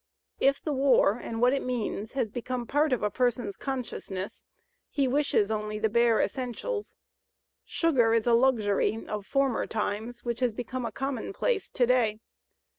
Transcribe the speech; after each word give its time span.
If 0.39 0.59
the 0.63 0.73
war 0.73 1.17
and 1.19 1.41
what 1.43 1.53
it 1.53 1.61
means 1.63 2.13
has 2.13 2.31
become 2.31 2.65
part 2.65 2.91
of 2.91 3.03
a 3.03 3.11
person's 3.11 3.55
consciousness, 3.55 4.47
he 4.89 5.07
wishes 5.07 5.51
only 5.51 5.77
the 5.77 5.89
bare 5.89 6.19
essentials. 6.19 6.95
Sugar 7.65 8.11
is 8.15 8.25
a 8.25 8.33
luxury 8.33 9.05
of 9.07 9.27
former 9.27 9.67
times 9.67 10.23
which 10.25 10.39
has 10.39 10.55
become 10.55 10.87
a 10.87 10.91
commonplace 10.91 11.69
to 11.69 11.85
day. 11.85 12.19